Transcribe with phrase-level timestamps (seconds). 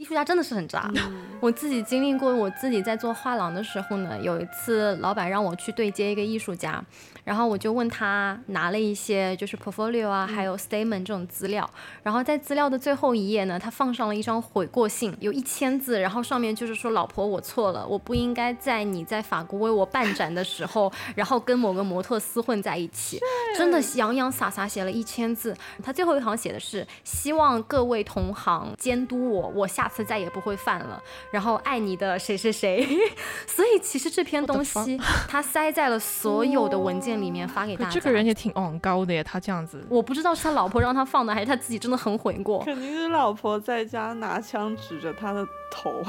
[0.00, 0.90] 艺术家真的是很渣。
[1.40, 6.82] 我自己经历过，我自己在做画廊的时候呢，有一次老板让我去对接一个艺术家，
[7.22, 11.68] 然后我就问他拿了一些就是 portfolio 啊，还有 statement 这种资料，
[12.02, 23.18] 然后在资料的最后一页呢，他放上了一张悔过信，有一千字，然后上面就是说老婆我错了，我不应该在你在法国为我办展的时候，然后跟某个模特厮混在一起，
[23.54, 25.54] 真的洋洋洒洒写了一千字。
[25.82, 29.89] 他最后一行写的是希望各位同行监督我，我下。
[29.90, 32.86] 次再也不会犯了，然后爱你的谁谁谁，
[33.46, 37.90] 所以其实这篇东西他塞在了所有的文件里面发给大家。
[37.90, 42.64] 这个人也挺昂高的呀，他这样子，我不知道是他老婆让他放的，还是他自己真的很悔过。
[42.64, 45.92] 肯定是老婆在家拿枪指着他的头。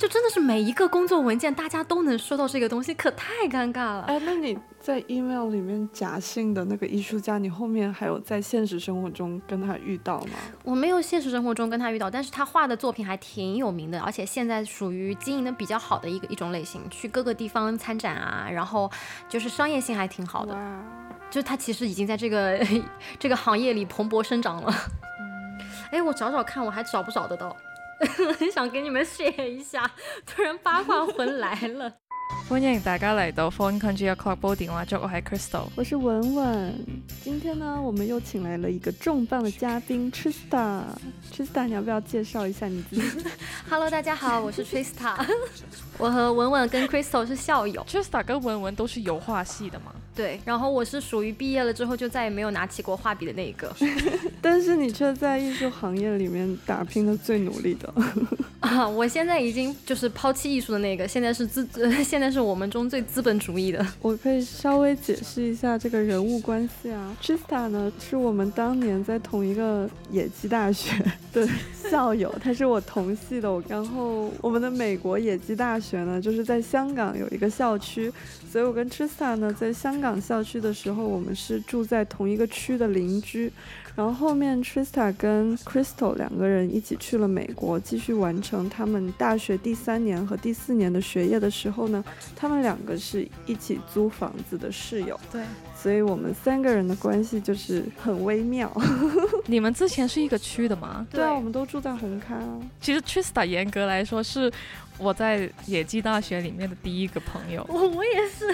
[0.00, 4.04] 就真的是每一个工作文件，大家都能收到这个东西，可太尴尬了。
[4.04, 10.38] 哎，那你在 email 里面假性的那个艺术家，你后面还有在现实生活中跟他遇到吗？
[10.64, 18.90] 我没有现实生活中跟他遇到，但是他画的作品还挺有名的，而且现在属于经营的比较好的一个一种类型，去各个地方参展啊，然后
[19.28, 20.56] 就是商业性还挺好的。
[21.30, 22.58] 就他其实已经在这个
[23.20, 24.74] 这个行业里蓬勃生长了。
[25.90, 27.54] 哎，我找找看，我还找不找得到。
[28.38, 29.90] 很想给你们 share 一下，
[30.26, 31.92] 突然八卦魂来了。
[32.48, 36.74] 欢迎大家来到 Phone Country Club 播电话粥，我係 Crystal，我是文文。
[37.22, 40.82] 今天呢，我们又请来了一个重磅的嘉宾 Trista。
[41.32, 43.28] Trista，你要不要介绍一下你自己？
[43.68, 45.14] Hello，大家好，我是 Trista。
[45.98, 47.84] 我和文文跟 Crystal 是校友。
[47.84, 49.92] Trista 跟文文都是油画系的吗？
[50.20, 53.74] 对，然后我是属于毕业了之后就再也没有拿起过画笔的那一个。
[54.42, 57.90] 但是你却在艺术行业里面打拼的最努力的。
[58.68, 61.66] 啊，我现在已经就是抛弃艺术的那个，现在是资，
[62.04, 63.84] 现在是我们中最资本主义的。
[64.02, 71.02] 我可以稍微解释一下这个人物关系啊，Trista 呢是我们当年在同一个野鸡大学
[71.32, 71.48] 的
[71.90, 73.50] 校友，他是我同系的。
[73.66, 78.12] 然后我们的美国野鸡大学呢，就是在香港有一个校区，
[78.52, 83.50] 所以我跟 Trista 呢在香港校区的时候，我们是住在同一个区的邻居。
[83.94, 95.18] 然后后面 Trista 跟 Crystal 两个人一起去了美国，继续完成他们大学第三年和第四年的学业的时候呢，他们两个是一起租房子的室友。
[95.30, 95.42] 对，
[95.76, 98.72] 所以我们三个人的关系就是很微妙。
[99.46, 101.06] 你们之前是一个区的吗？
[101.10, 102.60] 对啊，我们都住在红磡啊。
[102.80, 104.50] 其实 Trista 严格来说是。
[105.00, 108.46] 我在野鸡大学里面的第一个朋友，我 我也是，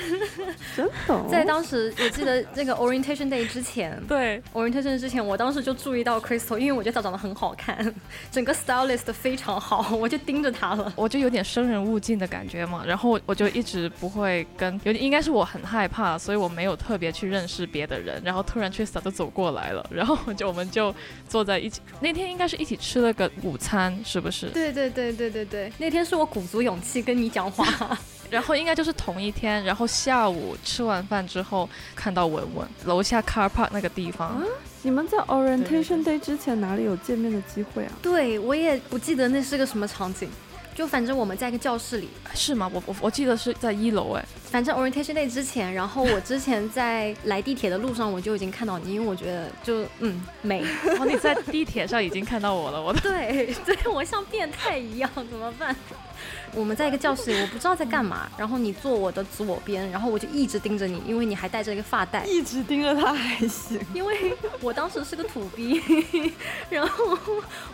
[0.76, 4.40] 真的，在当时我记得那个 orientation day 之前， 对。
[4.54, 7.94] orientation 之前，我当时就注意到 Crystal，因为我觉得她长得很好看，
[8.30, 20.94] 整个 stylist 非常好，我就盯着她了，我就有点生人勿近的感觉嘛，然后我就一直不会跟，有点应该是我很害怕，所以我没有特别去认识别的人，然后突然 Crystal 就走过来了，然后就我们就
[21.28, 24.46] 坐在一起，那天应该是一起吃了个午餐，是不是？
[24.50, 26.26] 对对对对对对，那天是我。
[26.36, 27.66] 鼓足勇气跟你讲话，
[28.28, 34.44] 然后应该就是同一天，然后下午吃完饭之后看到文文楼下 car park 那个地方。
[34.82, 37.92] 你们在 orientation day 之前哪里有见面的机会啊？
[38.02, 40.28] 对我也不记得那是个什么场景，
[40.74, 42.70] 就反正我们在一个教室里，是吗？
[42.70, 44.22] 我我我记得是在一楼哎。
[44.44, 50.62] 反正 orientation day 之前，然后我之前在来地铁的路上我就已经看到你，因为我觉得就嗯美。
[50.84, 55.74] 然后你在地铁上已经看到我了，我 对对，我像变态一样，怎么办？
[56.56, 58.26] 我们在一个教室里，我不知道在干嘛。
[58.38, 62.24] 然后你坐我的左边，然后我就一直盯着你，因为你还戴着一个发带。
[62.24, 65.82] 一直盯着他还行，因为我当时是个土逼。
[66.70, 67.18] 然后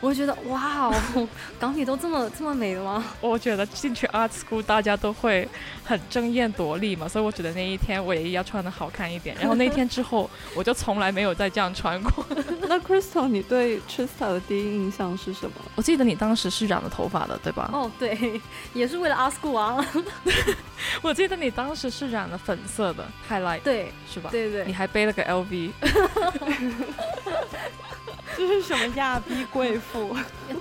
[0.01, 1.29] 我就觉得，哇哦，
[1.61, 3.05] 港女都这么这么美的吗？
[3.21, 5.49] 我觉得进去 art school 大家都会
[5.85, 9.37] 很争艳夺丽嘛，所以我觉得那一天我也要穿的好看一点。
[9.39, 12.27] 然后那天之后，我就从来没有再这样穿过。
[12.69, 15.53] 那 Crystal，你对 Trista 的第一印象是什么？
[15.77, 17.71] 我记得你当时是染了头发的，对吧？
[17.73, 18.41] 哦，对。
[18.75, 19.85] 也是为了阿斯库啊！
[21.03, 24.31] 我记得你当时是染了粉色的 highlight，对，是吧？
[24.31, 25.71] 对对，你还背了个 LV，
[28.37, 30.17] 这是什么亚逼贵妇？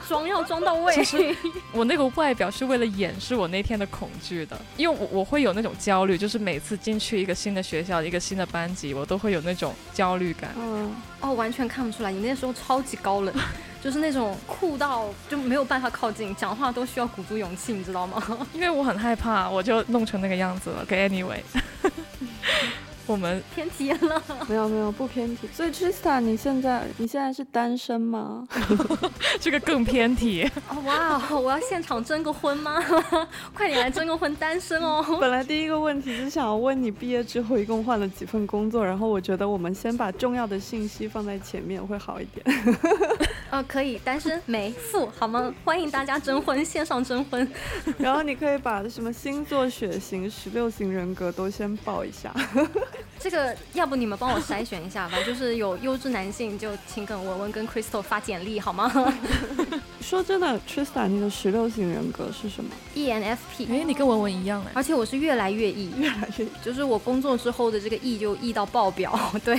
[0.08, 0.94] 装要装到位。
[0.96, 1.36] 其实
[1.72, 10.52] 我那个外表是为了掩饰我那天的恐惧的，因为我我会有那种焦虑，就是每次进去一个新的学校、一个新的班级，我都会有那种焦虑感。
[10.58, 13.34] 嗯，哦，完全看不出来，你那时候超级高冷。
[13.84, 18.22] 就是那种酷到就没有办法靠近，讲话都需要鼓足勇气，你知道吗？
[18.54, 20.86] 因为我很害怕，我就弄成那个样子了。
[20.86, 21.40] 给 Anyway，
[23.08, 24.24] 我们偏题了。
[24.48, 25.50] 没有没有不偏题。
[25.52, 28.48] 所以 Trista，你现在你现在是单身吗？
[29.42, 30.50] 这个更偏题。
[30.70, 32.80] 哦哇，我要现场征个婚吗？
[33.54, 35.04] 快点来征个婚，单身哦。
[35.20, 42.46] 本来第一个问题是想要问你毕业之后一共换了几份工作，然后我觉得我们先把重要的信息放在前面会好一点。
[43.52, 45.54] 呃，可以，单身没富，好吗？
[45.66, 47.46] 欢迎大家征婚，线上征婚。
[47.98, 52.34] 然后你可以把什么星座、血型、十六型人格都先报一下。
[53.20, 58.90] 这个要不你们帮我筛选一下吧，就是有优质男性就请跟文文跟 Crystal 发简历好吗？
[60.02, 63.72] 说真的，Trista，你的十六型人格是什么？ENFP。
[63.72, 69.18] 哎，你跟文文一样哎，而且我是越来越 E， 越来越，就是我工作之后的这个 E 就 E 到爆表。
[69.46, 69.58] 对，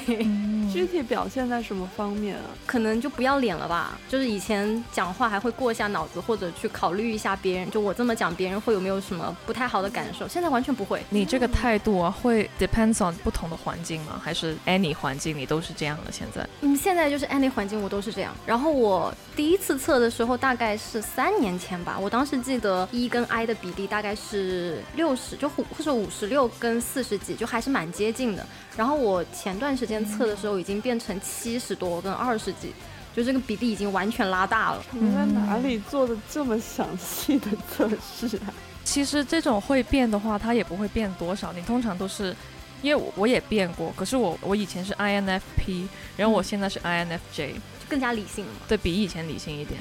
[0.71, 2.43] 具体表现在什么方面啊？
[2.67, 10.29] 可能就不要脸了吧，就是以前讲话还会过一下脑子，或者去考虑一下别人，就我这么讲，别人会有没有什么不太好的感受？
[10.29, 11.01] 现在完全不会。
[11.09, 13.57] 你这个态度啊，会 depends on 不同的。
[13.63, 14.21] 环境吗？
[14.21, 16.11] 还是 any 环境你都是这样的？
[16.11, 18.35] 现在，嗯，现在就是 any 环境我都是这样。
[18.45, 28.47] 然后我第一次测的时候大概是三年前吧，我当时记得 E 跟 I 的比例大概是六十，就或或者五十六跟四十几，就还是蛮接近的。
[28.77, 32.73] 然后我前段时间测的时候已经变成七十多跟二十几，
[33.15, 34.85] 就这个比例已经完全拉大了。
[34.93, 38.53] 你在哪里做的这么详细的测试啊？
[38.85, 42.35] 其实这种会变的话，它也不会变多少，你通常都是。
[42.81, 45.87] 因为我我也变过，可是我我以前是 INFP，
[46.17, 49.79] 然后我现在是 INFJ，就更加理性了，对比以前理性一点，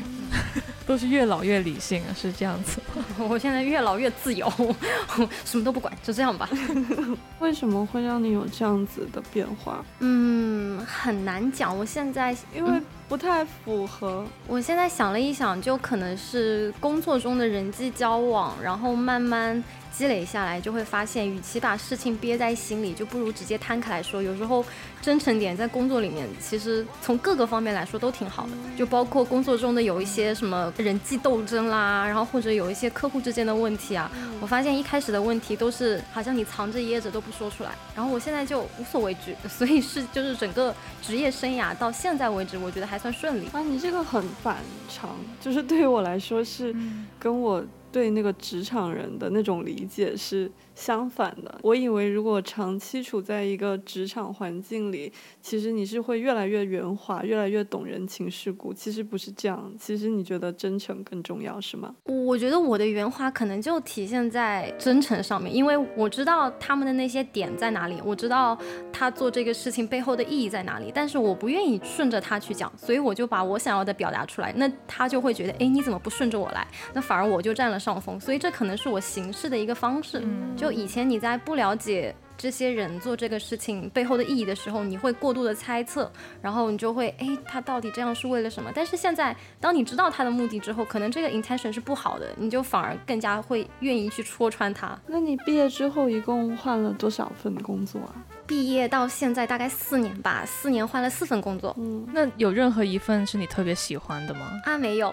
[0.85, 2.81] 都是越老越理性啊，是这样子。
[3.17, 4.51] 我现在越老越自由，
[5.45, 6.49] 什么都不管，就这样吧。
[7.39, 9.81] 为什么会让你有这样子的变化？
[9.99, 11.77] 嗯，很难讲。
[11.77, 19.63] 我现在因为不太符合，我现在想了一想，就可能是工作中的人际交往，然后慢慢。
[20.01, 24.19] 积累下来就会发现，与其把事情憋在心里，就不如直接摊开来说。
[24.19, 24.65] 有时候
[24.99, 28.53] 真诚点，在工作里面，其实从各个方面来说都挺好的。
[28.75, 34.09] 就包括工作中的有一些什么人际斗争啦，然后或者有一些客户之间的问题啊，
[34.41, 37.69] 我发现一开始的问题都是好像你藏着掖着都不说出来。
[37.95, 43.47] 然后我现在就无所畏惧，所以是就是整个职业生涯到现在为止，我觉得还算顺利。
[43.53, 44.57] 啊，你这个很反
[44.89, 46.75] 常，就是对于我来说是
[47.19, 47.63] 跟我。
[47.91, 50.51] 对那个职场人的那种理解是。
[50.81, 58.73] 相反的，我以为如果长期处在一个职场环境里，其实你是会越来越圆滑，越来越懂人情世故。
[58.73, 61.93] 其实不是这样，其实你觉得真诚更重要，是吗？
[62.05, 68.57] 我觉得我的圆滑可能就体现在真诚上面，因为我知道他们的那些点在哪里，我知道
[68.91, 76.67] 他做这个事情背后的意义在哪里，但是我不愿意顺着他去讲，所以我就把我想要的表达出来，那他就会觉得，哎，你怎么不顺着我来？
[76.91, 80.19] 那反而我就占了上风，所以这可能是我行事的一个方式，
[80.57, 80.70] 就。
[80.71, 88.71] 以前你在不了解这些人做这个事情背后的意义的时候，你会过度的猜测，然后你就会哎，他到底这样是为了什么？
[88.73, 94.99] 但是现在，当你知道他的目的之后，可能这个 intention 是不好的，你就反而更加会愿意去戳穿他。
[95.05, 98.15] 那你毕业之后一共换了多少份工作啊？
[98.51, 101.73] 毕业到现在大概四年吧，四年换了四份工作。
[101.79, 104.59] 嗯，那有任何一份是你特别喜欢的吗？
[104.65, 105.09] 啊，没有，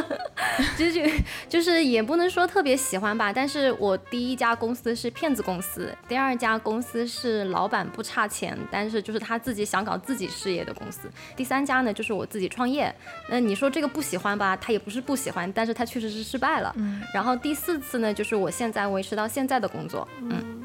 [0.74, 3.30] 就是就是也不能说特别喜欢吧。
[3.30, 11.10] 但是我第一家公司是骗子公司，第二家公司是老板不差钱，但是就是他自己想搞自己事业的公司。
[11.36, 12.90] 第三家呢，就是我自己创业。
[13.28, 14.56] 那你说这个不喜欢吧？
[14.56, 16.72] 他也不是不喜欢，但是他确实是失败了。
[16.78, 17.02] 嗯。
[17.12, 20.08] 然后第四次呢，就是我现在维持到现在的工作。
[20.22, 20.62] 嗯。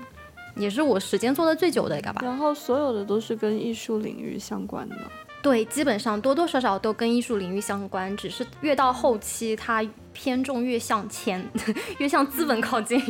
[0.59, 4.95] 也是我时间做的最久的一个吧，然后所有的都是跟艺术领域相关的，
[5.41, 11.44] 对，基本上多多少少都跟艺术领域相关，只是越到后期它偏重越向钱，
[11.99, 13.01] 越向资本靠近。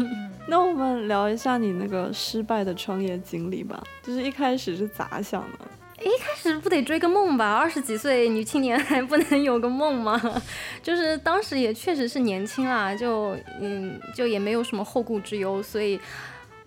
[0.48, 5.68] 那我们聊一下你那个失败的创业经历吧，就是一开始是咋想的？
[6.02, 10.22] 一开始不得追个梦吧，二十几岁女青年还不能有个梦吗？
[10.82, 16.00] 就是当时也确实是年轻啦，就嗯，就也没有什么后顾之忧，所以。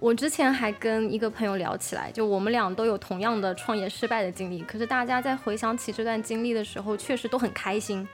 [0.02, 4.60] 我之前还跟一个朋友聊起来，就我们俩都有同样的创业失败的经历。
[4.62, 8.04] 可是大家在回想起这段经历的时候，确实都很开心，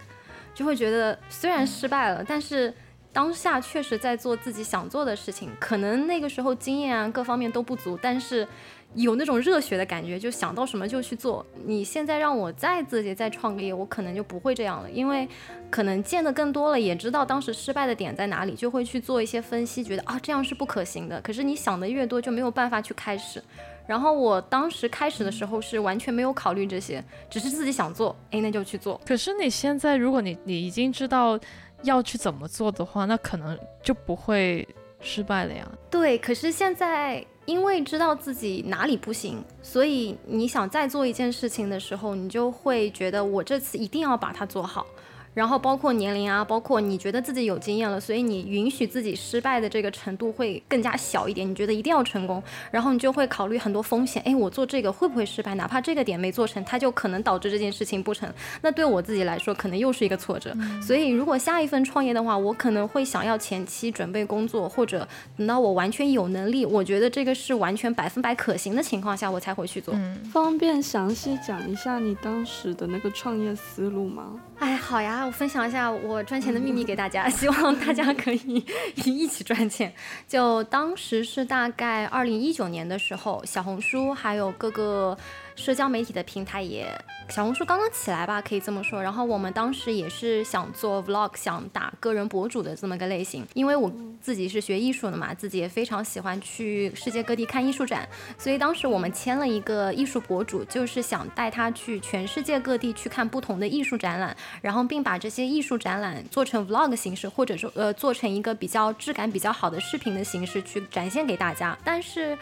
[0.55, 2.75] 就会觉得虽然失败了，但是
[3.11, 5.49] 当下确实在做自己想做的事情。
[5.59, 8.47] 可能那个时候经验啊各方面都不足，但是。
[8.95, 11.45] 有那种热血的感觉，就想到什么就去做。
[11.65, 15.29] 你现在让我再自己再创个业，我可能就不会这样了，因为
[15.71, 21.21] 可能见得更多了，也知道当时失败的点在哪里，就会去做一些分析，觉得啊这样是不可行的。
[21.21, 23.43] 可是你想的越多，就没有办法去开始。
[23.87, 29.01] 然后我当时开始的时候是完全没有考虑这些，只是自己想做，哎，那就去做。
[29.07, 31.39] 可是你现在，如果你你已经知道
[31.83, 34.67] 要去怎么做的话，那可能就不会
[35.01, 35.71] 失败了呀。
[35.91, 37.25] 对，可是现在。
[37.49, 44.87] 因为知道自己哪里不行，所以你想再做一件事情的时候，你就会觉得我这次一定要把它做好。
[45.35, 51.49] 然后包括年龄啊，包括你觉得自己有经验了，所以你允许自己失败的这个程度会更加小一点。
[51.49, 54.23] 你觉得一定要成功，然后你就会考虑很多风险。
[54.25, 55.55] 哎，我做这个会不会失败？
[55.55, 58.29] 哪怕这个点没做成，它就可能导致这件事情不成。
[58.63, 60.53] 那对我自己来说，可能又是一个挫折。
[60.83, 65.07] 所以如果下一份创业的话，我可能会想要前期准备工作，或者
[65.37, 69.95] 等到我完全有能力，我觉得这个是完全百分百可行的情况下，我才会去做。
[70.33, 74.41] 方便详细讲一下你当时的那个创业思路吗？
[74.59, 78.65] 哎，好呀，来我分享一下我赚钱的秘密给大家， 希望大家可以
[79.05, 79.93] 一起赚钱。
[80.27, 85.17] 就当时是大概二零一九年的时候，小红书还有各个。
[85.59, 86.87] 社交媒体的平台也，
[87.29, 89.03] 小红书刚刚起来吧，可以这么说。
[89.03, 93.45] 然后我们当时也是想做 vlog，想打个人博主的这么个类型。
[93.55, 111.77] 因为我自己是学艺术的嘛，自己也非常喜欢去世界各地看艺术展，所以当时我们签了一个艺术博主，就是想带他去全世界各地去看不同的艺术展览，然后并把这些艺术展览做成 vlog 形式，或者说呃做成一个比较质感比较好的视频的形式去展现给大家。
[111.83, 112.39] 但是。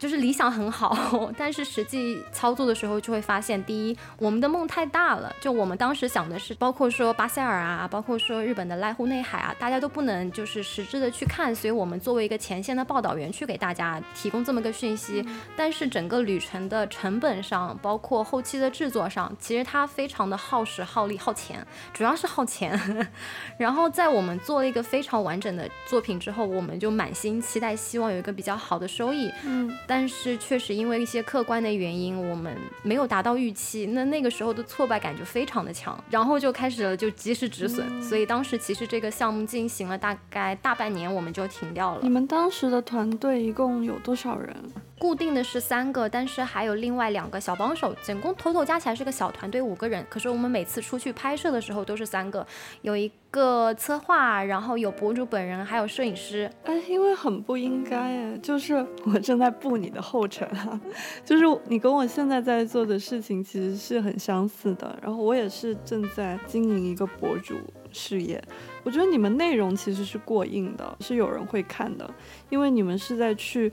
[0.00, 5.30] 就是理想很好， 但是实际操作的时候就会发现，第一，我们的梦太大了。
[5.42, 11.54] 就我们当时想的是，包括说巴塞尔啊，包括说日本的濑户内海啊，大家都不能就是实质的去看。
[11.54, 15.22] 所以我们作为一个前线的报道员去给大家提供这么个讯息，
[15.54, 22.80] 但是整个旅程的成本上，包括后期的制作上，其实它非常的耗时、耗力、耗钱，主要是耗钱。
[23.58, 29.30] 然后在我们做了一个非常完整的作品之后，我们就满心期待，希望有一个比较好的收益。
[29.44, 29.70] 嗯。
[29.90, 42.02] 但是确实因为一些客观的原因，我们没有达到预期，那那个时候的挫败感就非常的强，然后就开始了就及时止损，所以当时其实这个项目进行了大概大半年，我们就停掉了。
[42.04, 44.56] 你们当时的团队一共有多少人？
[45.00, 50.04] 固定的是三个，但是还有另外两个小帮手，总共头头加起来是个小团队五个人。
[50.10, 52.46] 可是我们每次出去拍摄的时候都是三个，
[52.82, 56.52] 有一个策划，然后有博主本人，还有摄影师。
[56.64, 60.78] 哎，因为很不应该，就是我正在步你的后尘啊，
[61.24, 64.98] 就是你跟我现在在做的事情其实是很相似的。
[65.00, 67.54] 然后我也是正在经营一个博主
[67.90, 68.38] 事业，
[68.82, 72.12] 我觉得你们内容其实是过硬的，是有人会看的，
[72.50, 73.72] 因为你们是在去。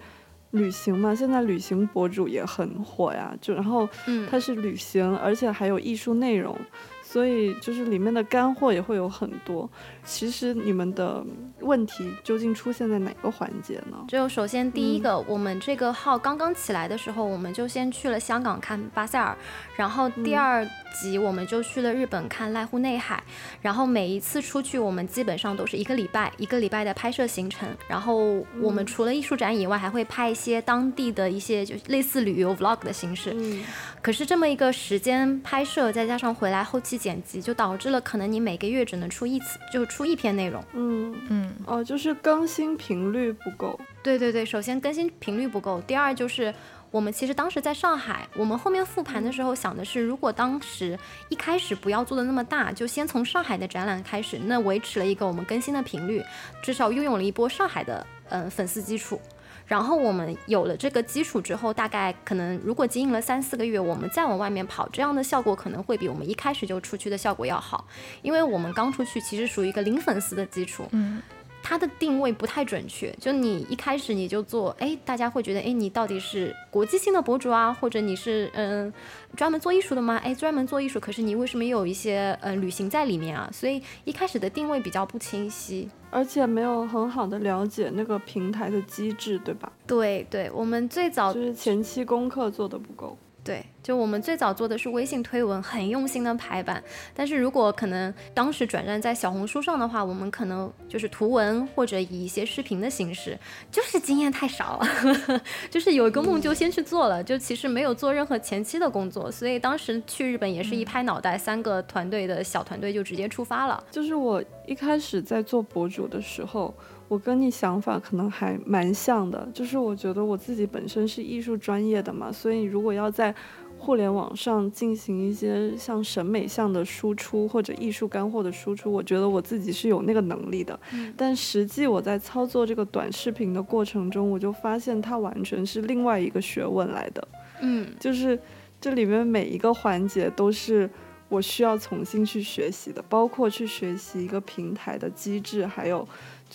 [0.51, 6.57] 旅行嘛，现在旅行博主也很火呀，就然后，嗯，它是旅行，而且还有艺术内容。
[7.03, 9.69] 所以就是里面的干货也会有很多。
[10.07, 11.23] 其实你们的
[11.59, 14.05] 问题究竟出现在哪个环节呢？
[14.07, 19.37] 就首先第一个，我们这个号刚刚起来的时候，我们就先去了香港看巴塞尔，
[19.75, 20.67] 然后第二
[20.99, 23.21] 集我们就去了日本看濑户内海。
[23.61, 27.67] 然后每一次出去，我们基本上都是一个礼拜一个礼拜的拍摄行程。
[27.87, 33.33] 然后我们除了艺术展以外，还会拍一些当地的一些就类似旅游 vlog 的形式。
[33.35, 33.63] 嗯。
[34.01, 36.97] 可是这么一个时间拍摄，再加上回来后期。
[36.97, 40.63] 剪辑就导致了可能你每个月只能出一次，就出一篇内容。
[40.73, 43.79] 嗯嗯哦，就是更新频率不够。
[44.03, 46.53] 对对对，首先更新频率不够，第二就是
[46.91, 50.97] 我们其实当时在上海，我们后面复盘的时候想的是，如果当时
[51.29, 56.23] 一开始不要做的那么大，就先从上海的展览开始，那维持了一个我们更新的频率，
[56.61, 59.19] 至少拥有了一波上海的嗯粉丝基础。
[59.67, 67.85] 然后我们有了这个基础之后，大概可能如果经营了三四个月，我们再往外面跑，这样的效果可能会比我们一开始就出去的效果要好，
[68.21, 71.21] 因为我们刚出去其实属于一个零粉丝的基础，嗯。
[71.69, 78.93] 它的定位不太准确，就你一开始你就做，哎，大家会觉得，哎，你到底是国际性的博主啊，或者你是嗯
[79.35, 80.15] 专门做艺术的吗？
[80.23, 83.49] 哎，专门做艺术，可是你为什么又有一些呃旅行在里面啊？
[83.51, 89.69] 所以一开始的定位比较不清晰，而且没有很好的了解那个平台的机制，对吧？
[89.85, 93.17] 对对，我们最早就是前期功课做的不够。
[93.47, 96.83] 对，就我们最早做的是微信推文，很用心的排版。
[97.15, 103.39] 但是如果可能当时转战在小红书上的话，我们可能就是图文或者以一些视频的形式，
[103.71, 109.31] 就是经验太少了， 就是有一个梦就先去做了，就其实没有做任何前期的工作。
[109.31, 113.81] 所以当时去日本也是一拍脑袋，三个团队的小团队就直接出发了。
[113.89, 116.73] 就是我一开始在做博主的时候。
[117.07, 123.33] 我跟你想法可能还蛮像的，就是我觉得我自己本身是艺术专业的嘛，所以如果要在
[123.79, 130.77] 互联网上进行一些像审美向的输出或者艺术干货的输出，我觉得我自己是有那个能力的。
[131.15, 137.27] 但实际我在操作这个短视频的过程中，我就发现它完全是另外一个学问来的。
[137.61, 138.37] 嗯，就是
[138.81, 140.89] 这里面每一个环节都是
[141.29, 146.05] 我需要重新去学习的，包括去学习一个平台的机制，还有。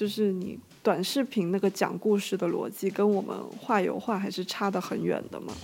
[0.02, 5.54] 就是你短视频那个讲故事的逻辑，跟我们画油画还是差得很远的嘛。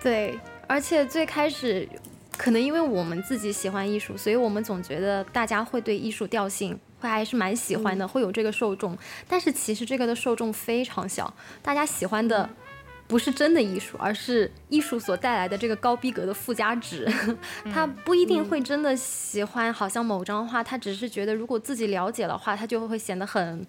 [0.00, 0.38] 对，
[0.68, 1.88] 而且最开始
[2.36, 8.96] 可能因为我们自己喜欢艺术，所以我们总觉得大家会对艺术调性会还是蛮喜欢的，会有这个受众。
[9.26, 12.48] 但是其实这个的受众非常小，大家喜欢的
[13.08, 17.10] 不是真的艺术，而是艺术所带来的这个高逼格的附加值。
[17.72, 23.66] 他不一定会真的喜欢，好像某张画，他只是觉得如果自己了解的话，他就会显得很。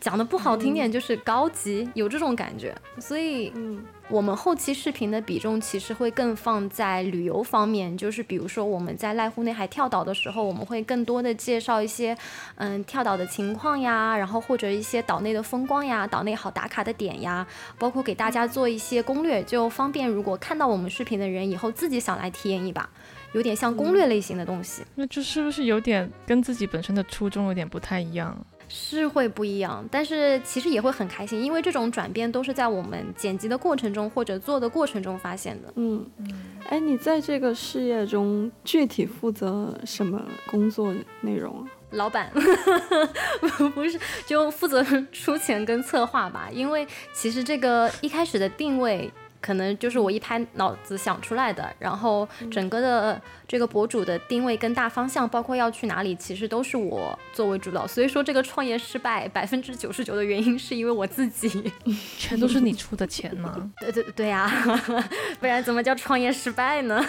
[0.00, 12.16] 讲的不好听点就是高级，有这种感觉，所以，嗯，我们后期视频的比重其实会更放在旅游方面，就是比如说我们在濑户内海跳岛的时候，我们会更多的介绍一些，
[12.56, 22.88] 嗯，跳岛的情况呀，然后或者一些岛内的风光呀，岛内好打卡的点呀，包括给大家做一些攻略，就方便如果看到我们视频的人以后自己想来体验一把，
[23.32, 24.84] 有点像攻略类型的东西。
[24.94, 28.36] 那这是不是有点跟自己本身的初衷有点不太一样？
[28.68, 35.72] 是会不一样，但是其实也会很开心，因为这种转变都是在我们剪辑的过程中或者做的过程中发现的。
[35.76, 36.28] 嗯嗯，
[36.68, 41.66] 哎，你在这个事业中具体负责什么工作内容啊？
[41.92, 42.30] 老板，
[43.74, 46.48] 不是，就负责 出钱跟策划吧。
[46.52, 49.10] 因为其实这个一开始的定位。
[49.40, 57.86] 可能就是我一拍脑子想出来的，然后整个的这个博主的定位跟大方向，包括要去哪里，其实都是我作为主导。
[57.86, 61.72] 所以说这个创业失败百分之九十九的原因是因为我自己，
[62.18, 63.70] 全都是你出的钱吗？
[63.80, 64.50] 对对对呀，
[65.40, 67.04] 不然怎么叫创业失败呢？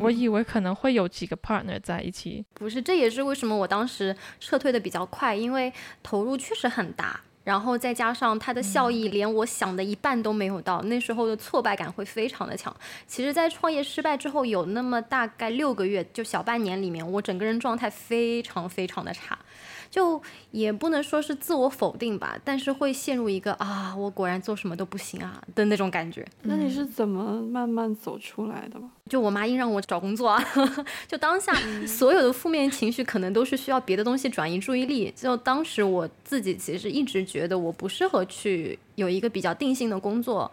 [0.00, 5.72] 我以为可能会有几个 partner 在一起，不是，这也是为什么我当时撤退的比较快，因为
[6.02, 7.20] 投入确实很大。
[7.44, 12.74] 然后再加上它的效益，连我想的一半都没有到，那时候的挫败感会非常的强。
[13.06, 19.38] 其实，在创业失败之后，有那么大概六个月，就小半年里面，我整个人状态非常非常的差。
[19.94, 20.20] 就
[20.50, 26.26] 也不能说是自我否定吧，但是会陷入一个啊，我果然做什么都不行啊的那种感觉。
[26.42, 28.90] 那你是怎么慢慢走出来的吗？
[29.08, 30.44] 就我妈硬让我找工作啊，
[31.06, 31.54] 就当下
[31.86, 35.12] 所有的负面情绪可能都是需要别的东西转移注意力。
[35.14, 40.50] 就当时我自己其实一直觉得我不适合去有一个比较定性的工作。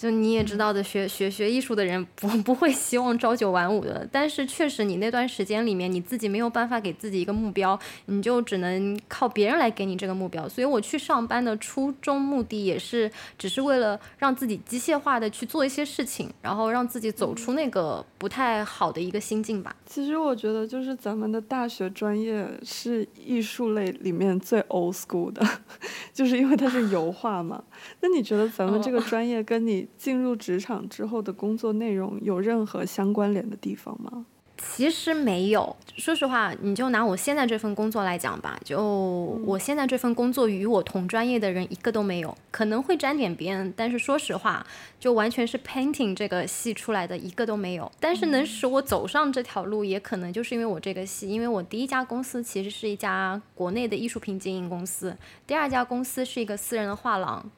[0.00, 10.48] 就你也知道的，学学学艺术的人不 不会希望朝九晚五的，但是确实你那段时间里面你自己没有办法给自己一个目标，你就只能靠别人来给你这个目标。
[10.48, 19.76] 所以我去上班的初衷目的也是只是为了让自己机械化的去做一些事情，然后让自己走出那个不太好的一个心境吧。
[19.84, 25.46] 其实我觉得就是咱们的大学专业是艺术类里面最 old school 的，
[26.14, 27.62] 就是因为它是油画嘛。
[28.00, 29.89] 那你觉得咱们这个专业跟你？
[29.96, 34.26] 进入职场之后的工作内容有任何相关联的地方吗？
[34.62, 35.74] 其实没有。
[35.96, 38.78] 说实话，你就拿我现在这份工作来讲吧，就
[39.46, 44.66] 我现在这份工作与我同专业的人一个都没有，可能会沾点边，但是说实话，
[44.98, 47.90] 就完全是 painting 这个系出来的一个都没有。
[47.98, 57.50] 但是能使我走上这条路，也可能就是因为我这个系，因为我第一家公司其实是一家国内的艺术品经营公司，第二家公司是一个私人的画廊。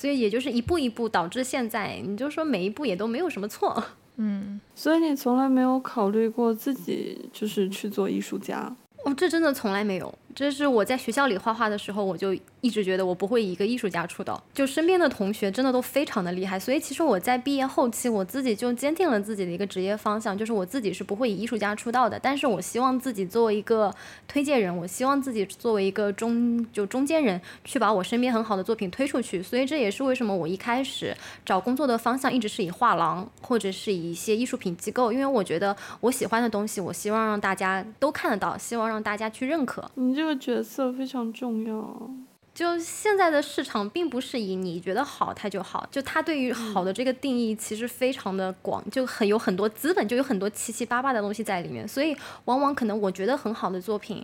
[0.00, 3.84] 所以也就是一步一步导致现在，你就说每一步也都没有什么错，
[4.16, 4.58] 嗯。
[4.74, 8.74] 所以你从来没有考虑过自己就是去做艺术家。
[9.04, 10.10] 哦，这真的从来没有。
[10.34, 14.42] 这是我在学校里画画的时候，我就一直觉得我不会以一个艺术家出道。
[14.54, 22.18] 就身边的同学真的都非常的厉害，所以其实我在毕业后期，我自己就坚定了自己的一个职业方向，就是我自己是不会以艺术家出道的。
[22.18, 23.92] 但是我希望自己作为一个
[24.28, 29.42] 推荐人，我希望自己作为一个中就中间人，去把我身边很好的作品推出去。
[29.42, 39.90] 所以这也是为什么我一开始找工作的方向一直是以画廊或者是以一些艺术品机构，因为我觉得我喜欢的东西，我希望让大家都看得到，希望让大家去认可。
[40.20, 40.92] 这个角色。
[40.92, 42.10] 非常重要。
[42.52, 54.22] 就现在的市场，并不是以你觉得好它就好，就它对于好的这个定义其实非常的广，就很有很多资本，就有很多七七八八的东西在里面，所以往往可能我觉得很好的作品。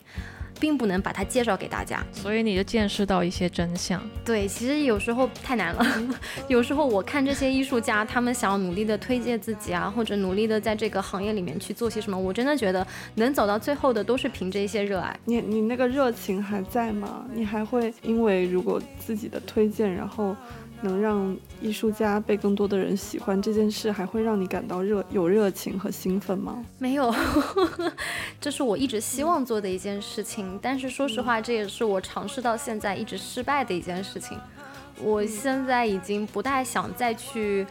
[0.58, 4.02] 并不能把它介绍给大家，所以你就见识到一些真相。
[4.24, 5.86] 对，其实有时候太难了。
[6.48, 15.18] 有时候我看这些艺术家，他们想要努力的推荐自己啊，或者努力的在这个行业里面去做些什么，我真的觉得能走到最后的都是凭着一些热爱。
[15.24, 17.24] 你你那个热情还在吗？
[17.32, 20.36] 你还会因为如果自己的推荐，然后。
[20.82, 26.64] 能让艺术家被更多的人喜欢这件事，还会让你感到热有热情和兴奋吗？
[26.78, 27.14] 没有，
[28.40, 30.58] 这是我一直希望做的一件事情。
[30.62, 34.38] 但是说实话，这也是我尝试到现在一直失败的一件事情。
[34.98, 37.66] 我现在已经不太想再去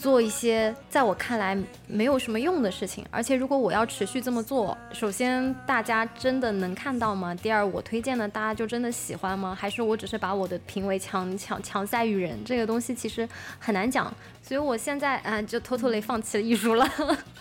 [0.00, 1.58] 做一些在我看来
[1.88, 7.34] 没有什么用的事情，而且如果我要持续这么做，首先大家真的能看到吗？
[7.34, 9.56] 第二，我推荐的大家就真的喜欢吗？
[9.58, 12.38] 还是我只是把我的品味强强强塞于人？
[12.44, 14.14] 这个东西其实很难讲，
[14.48, 16.90] 所以我现在啊就 totally 放弃了艺术了，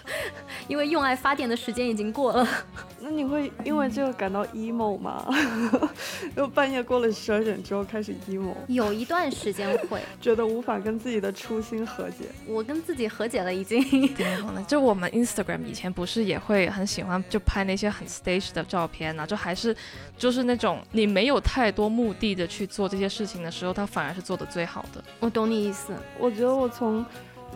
[0.67, 2.45] 因为用爱发电的时间已经过了。
[2.99, 5.25] 那你会因为这个感到 emo 吗？
[6.35, 8.53] 就半夜过了十二点之后开始 emo？
[8.67, 12.25] 有一段时间会 觉得无法跟自己的初心和解。
[12.45, 13.81] 我跟自己和解了，已经。
[14.67, 19.25] 就我们 Instagram 以前不是也会很喜欢就拍那些很 stage 的照片呢？
[19.25, 19.73] 就还是
[20.17, 25.01] 就是那种你没有太多目的的去做这些事情的时候，它反而是做的最好的。
[25.21, 25.93] 我懂你意思。
[26.19, 27.05] 我觉得我从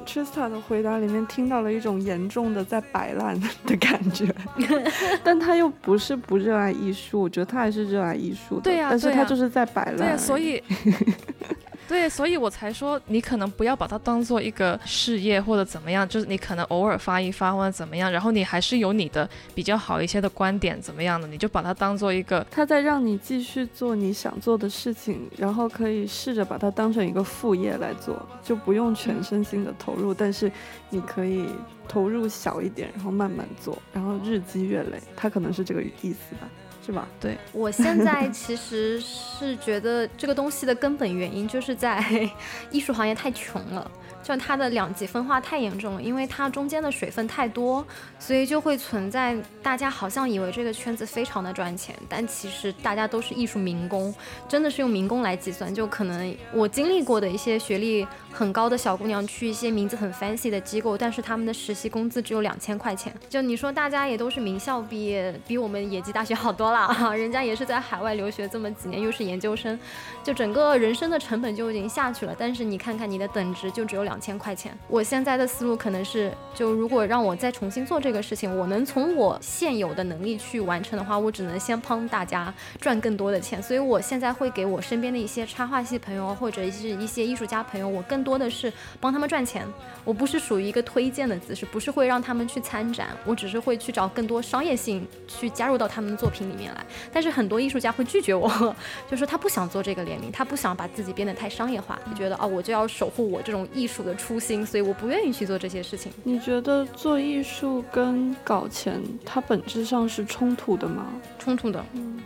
[0.06, 4.25] Trista 的回答里面听到了一种严重的在摆烂的感觉，
[5.23, 8.62] 但他又不是不热爱艺术，我觉得他还是热爱艺术的。
[8.62, 9.97] 对呀，但是他就是在摆烂。
[9.97, 10.62] 对，所以。
[11.91, 30.49] 对，所以我才说你可能不要把它当做一个事业或者怎么样，就是你可能偶尔发一发或者怎么样，然后你还是有你的比较好一些的观点怎么样的，你就把它当做一个，他在让你继续做你想做的事情，然后可以试着把它当成一个副业来做，就不用全身心的投入，但是
[30.89, 31.45] 你可以
[31.89, 36.47] 投入小一点，然后慢慢做，然后日积月累，他可能是这个意思吧。
[36.86, 37.08] 是吧？
[37.20, 42.04] 对我现在其实是觉得这个东西的根本原因就是在
[42.72, 43.89] 艺术行业太穷了。
[44.23, 47.86] 就它的两极分化太严重了，因为它中间的水分太多，
[48.19, 54.13] 所以就会存在大家好像以为这个圈子非常的赚钱，但其实大家都是艺术民工，
[54.47, 55.73] 真的是用民工来计算。
[55.73, 63.13] 就可能我经历过的一些学历很高的小姑娘去一些名字很 fancy 的机构，但是他们的实习工资只有两千块钱。
[63.27, 69.79] 就你说大家也都是名校毕业，比我们野鸡大学好多了， 人家也是在海外留学这么几年，又是研究生，
[70.23, 72.36] 就整个人生的成本就已经下去了。
[72.38, 74.11] 但是你看看你的等值就只有两。
[74.12, 83.63] 两千块钱，我现在的思路可能是，就如果让我再重新做这个事情，我能从我现有的能力去完成的话，我只能先帮大家赚更多的钱。
[83.63, 89.65] 所以我现在会给我身边的一些插画系朋友或者是一些艺术家朋友，我更多的是帮他们赚钱。
[90.04, 96.86] 我不是属于一个推荐的姿势，不是会让他们去参展，我只是会去找更多商业性去加入到他们的作品里面来。
[97.13, 98.76] 但是很多艺术家会拒绝我，
[99.10, 104.01] 就说他不想做这个联名，他不想把自己变得太商业化，就觉得哦，我就要守护我这种艺术。
[104.04, 106.12] 的初心，所以我不愿意去做这些事情。
[106.24, 111.08] 你觉得做艺术跟搞钱，它本质上是冲突的吗？
[111.38, 111.84] 冲突的。
[111.94, 112.20] 嗯，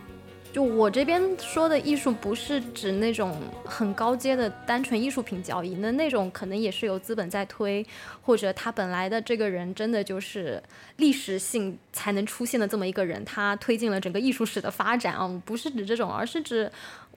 [0.52, 7.86] 就我这边说的艺术，不是指那种很高阶的单纯艺术品交易，那那种可能也是有资本在推，
[8.22, 10.62] 或者他本来的这个人真的就是
[10.96, 16.70] 历史性才能出现的这么一个人，他推进了整个艺术史的发展啊，不是指这种，而是指。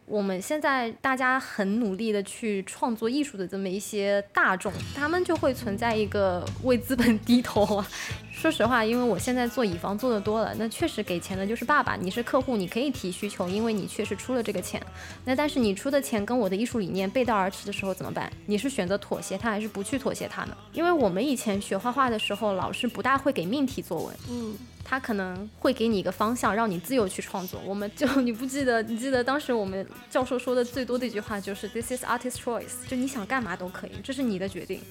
[0.10, 7.88] 我们现在大家很努力的去创作艺术的这么一些大众，他们就会存在一个为资本低头啊。
[8.32, 11.96] 说实话，因为我现在做乙方做的多了，那确实给钱的就是爸爸。
[11.96, 14.82] 你是客户，你可以提需求，因为你确实出了这个钱。
[15.26, 18.32] 那但是你出的钱跟我的艺术理念背道而驰的时候怎么办？
[18.48, 20.58] 你是选择妥协他，还是不去妥协他呢？
[20.74, 24.16] 因为我们以前学画画的时候，老师不大会给命题作文。
[24.30, 24.56] 嗯。
[24.90, 27.62] 他可能会给你一个方向，让你自由去创作。
[27.64, 28.82] 我们就你不记得？
[28.82, 34.82] 你记得当时我们教授说的最多的一句话就是 “This is artist choice”，就你想干嘛都可以，这是你的决定。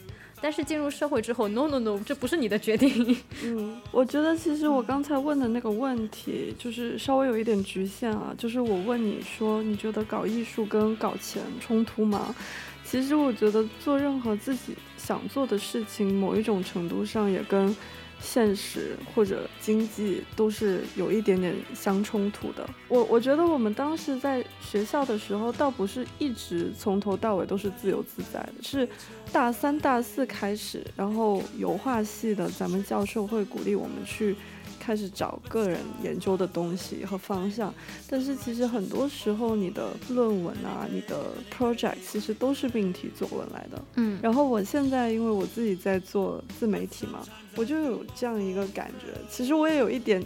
[0.40, 3.16] 但是进入社会之后，no no no，这不是你的决定。
[3.42, 12.32] 嗯，我觉得其实我刚才问的那个问题就是稍微有一点局限啊，就是我问你说，你觉得搞艺术跟搞钱冲突吗？
[12.84, 17.74] 其实我觉得做任何自己想做的事情，某一种程度上也跟。
[18.20, 22.68] 现实或者经济都是有一点点相冲突的。
[22.88, 28.88] 我我觉得我们当时在学校的时候，倒不是一直从头到尾都是自由自在的，是
[29.32, 34.36] 大三大四开始，然后油画系的咱们教授会鼓励我们去。
[34.88, 37.74] 开始找个人研究的东西和方向，
[38.08, 43.84] 但是其实很多时候你的论文啊，你的 project 其实都是命题作文来的。
[43.96, 47.20] 嗯，然后我现在因为我自己在做自媒体嘛，
[47.54, 50.24] 我就有这样一个感觉，其实我也有一点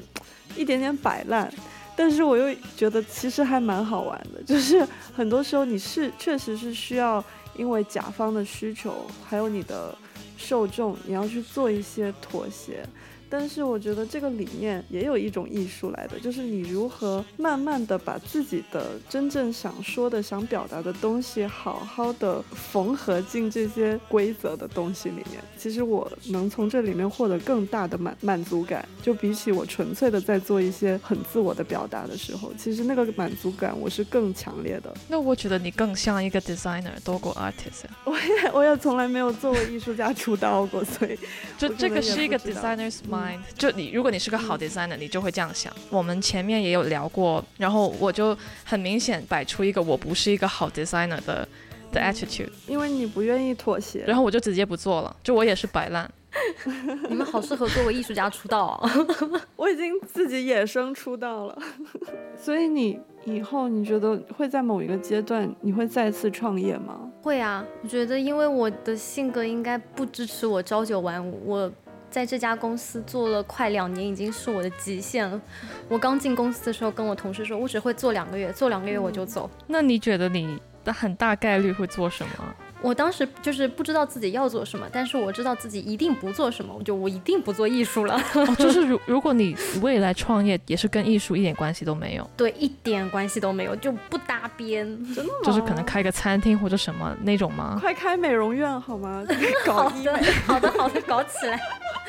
[0.56, 1.52] 一点点摆烂，
[1.96, 7.22] 但是我又觉得其实还蛮好玩的，就是很多时候你是确实是需要
[7.56, 9.92] 因为甲方的需求，还有你的
[10.36, 12.86] 受众，你要去做一些妥协。
[13.32, 25.42] 但是我觉得这个里面也有一种艺术来的，就是你如何慢慢的把自己的真正想说的、想表达的东西，好好的缝合进这些规则的东西里面。
[25.56, 34.92] 其实我能从这里面获得更大的满满足感，就比起我纯粹的在做一些很自我的表达的时候，其实那个满足感我是更强烈的。
[35.08, 37.86] 那我觉得你更像一个 designer 多过 artist。
[38.04, 41.18] 我也我也从来没有作为艺术家出道过，所以
[41.56, 43.21] 就这个是一个 designer's mind。
[43.56, 45.72] 就你如果你是个好 designer，你就会这样想。
[45.90, 51.46] 我们前面也有聊过，然后我就很明显摆出一个我不是一个好 designer 的
[51.92, 56.10] 的 attitude，因为你不愿意妥协，然后我就直接不做了，就我也是摆烂。
[57.10, 58.90] 你们好适合作为艺术家出道啊！
[59.54, 61.58] 我已经自己野生出道了，
[62.42, 66.98] 所以你以后你觉得会在某一个阶段你会再次创业吗？
[67.20, 71.70] 会啊，我觉得因为我的性格应该不支持我朝九晚五，我
[72.12, 75.40] 在这家公司做了快两年，已经是我的极限了。
[75.88, 79.50] 我刚进公司的时候跟我同事说，我只会做两个月，做两个月我就走。
[79.66, 82.54] 那你觉得你的很大概率会做什么？
[82.82, 88.20] 我当时就是不知道自己要做什么，但是我知道自己一定不做什么，我就我一定不做艺术了。
[88.34, 95.38] 哦，就 是如如果你未来创业也是跟艺术一点关系都没有，对，一点关系都没有，就不搭边，真的吗？
[95.44, 97.78] 就是可能开个餐厅或者什么那种吗？
[97.80, 99.24] 快开美容院好吗？
[99.64, 101.60] 搞好的， 好的，好的，搞起来。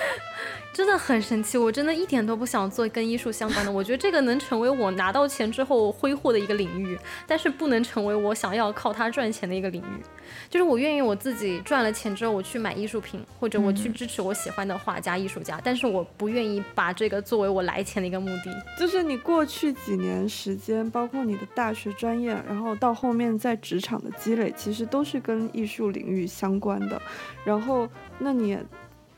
[0.74, 3.72] 真的很神奇，我真的一点都不想做跟艺术相关的。
[3.72, 10.04] 我觉得这个能成为我拿到钱之后挥霍的一个领域，但是不能成为我想要靠它赚钱的一个领域。
[10.50, 18.66] 就是我愿意我自己赚了钱之后，我去买艺术品，或者我去支持我喜欢的画家、艺术家，但是我不愿意把这个作为我来钱的一个目的。
[18.80, 27.00] 就是你过去几年时间，包括你的大学专业，然后到后面在职场的积累，其实都是跟艺术领域相关的。
[27.46, 27.88] 然后，
[28.18, 28.66] 那你也。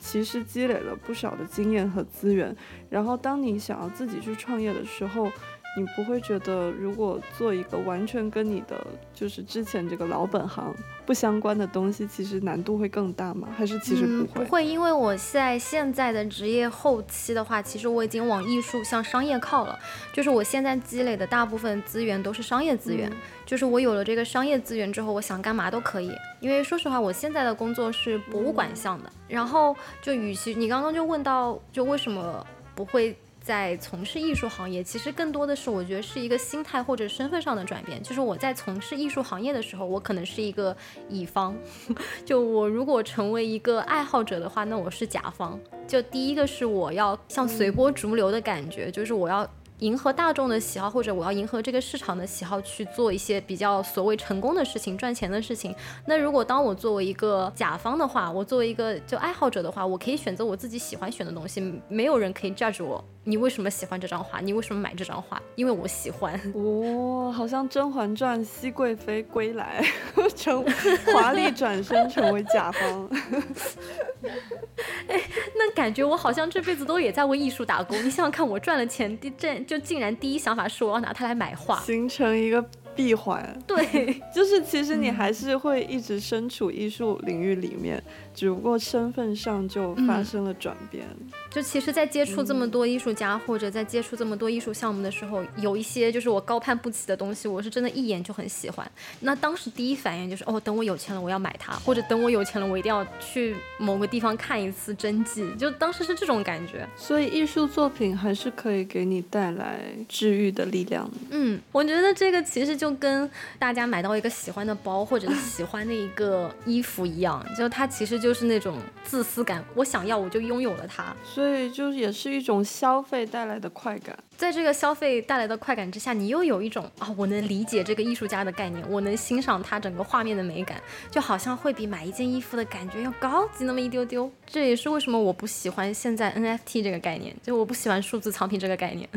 [0.06, 2.56] 其实积累了不少的经验和资源，
[2.92, 5.32] 然后当你想要自己去创业的时候。
[5.78, 10.74] 你不会觉得，如果做一个完全跟你的就是之前这个老本行
[11.06, 13.50] 不相关的东西，其实难度会更大吗？
[13.58, 14.46] 还是其实不会？
[14.46, 19.78] 不会，因为我在现在的职业后期的话，其实我已经往艺术向商业靠了。
[20.14, 23.12] 就是我现在积累的大部分资源都是商业资源。
[23.46, 26.12] 就是我有了这个商业资源之后，我想干嘛都可以。
[26.40, 29.12] 因为说实话，我现在的工作是博物馆向的。
[29.28, 33.16] 然后就与其你刚刚就问到，就为什么不会？
[33.46, 38.02] 在从事艺术行业，其实更多的是我觉得是一个心态或者身份上的转变。
[38.02, 40.76] 就是我在从事艺术行业的时候，我可能是一个
[41.10, 41.54] 乙方；
[42.26, 45.60] 就我如果成为一个爱好者的话，那我是甲方。
[45.88, 49.48] 就第一个是我要像随波逐流的感觉，就是我要。
[49.80, 55.76] 迎合大众的喜好，或者我要迎合这个市场的喜好去做一些比较所谓成功的事情、赚钱的事情。
[56.06, 63.04] 那如果当我作为一个甲方的话，我作为一个就爱好者的话，我可以选择我自己喜欢选的东西，没有人可以 judge 我。
[63.28, 64.40] 你为什么喜欢这张画？
[64.40, 65.42] 你为什么买这张画？
[65.56, 66.40] 因为我喜欢。
[66.54, 69.84] 哇，好像《甄嬛传》熹贵妃归来，
[70.36, 70.64] 成
[71.12, 73.10] 华丽转身成为甲方。
[75.10, 75.20] 哎，
[75.58, 77.98] 那感觉我好像这辈子都也在为艺术打工。
[77.98, 82.64] 你想想看，我赚了钱，第这就竟然第一想法是我要拿它来买画，形成一个。
[82.96, 83.86] 闭环，对，
[84.34, 88.02] 就是其实你还是会一直身处艺术领域里面，
[88.36, 91.06] 只不过身份上就发生了转变。
[91.50, 98.86] 就其实，在接触这么多艺术家或者在接触这么多艺术项目的时候，有一些就是我高攀不起的东西，我是真的一眼就很喜欢。
[99.22, 105.50] 那当时第一反应就是，哦，等我有钱了，我要买它，或者等我有钱了，我一定要去某个地方看一次真迹。
[105.58, 106.86] 就当时是这种感觉。
[106.98, 111.10] 所以艺术作品还是可以给你带来治愈的力量。
[111.30, 112.96] 嗯，我觉得这个其实就。
[112.96, 124.18] 跟大家买到一个喜欢的包或者喜欢的一个衣服一样，就它其实就是那种自私感，我想要我就拥有了它，所以就是也是一种消费带来的快感。
[124.38, 134.30] 在这个消费带来的快感之下，你又有一种啊，我能理解这个艺术家的概念，我能欣赏他整个画面的美感，就好像会比买一件衣服的感觉要高级那么一丢丢。
[134.46, 139.08] 这也是为什么我不喜欢现在 NFT 这个概念，就我不喜欢数字藏品这个概念，